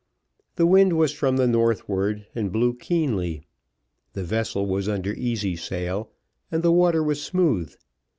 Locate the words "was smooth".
7.03-7.75